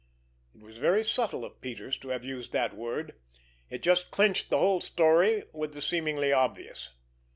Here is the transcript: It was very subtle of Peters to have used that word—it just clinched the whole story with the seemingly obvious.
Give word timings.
It 0.55 0.59
was 0.61 0.77
very 0.79 1.03
subtle 1.03 1.45
of 1.45 1.61
Peters 1.61 1.95
to 1.99 2.07
have 2.09 2.25
used 2.25 2.53
that 2.53 2.75
word—it 2.75 3.83
just 3.83 4.09
clinched 4.09 4.49
the 4.49 4.57
whole 4.57 4.81
story 4.81 5.43
with 5.53 5.75
the 5.75 5.81
seemingly 5.83 6.33
obvious. 6.33 6.89